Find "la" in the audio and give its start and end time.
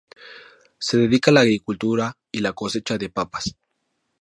1.35-1.41, 2.39-2.53